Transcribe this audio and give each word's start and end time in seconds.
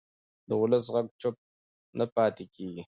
د 0.47 0.49
ولس 0.61 0.85
غږ 0.93 1.07
چوپ 1.21 1.35
نه 1.99 2.05
پاتې 2.15 2.43
کېږي 2.53 2.79